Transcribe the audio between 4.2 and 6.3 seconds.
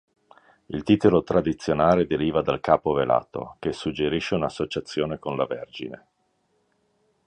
un'associazione con la Vergine.